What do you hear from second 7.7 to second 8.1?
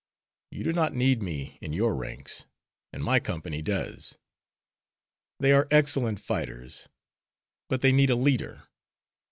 they need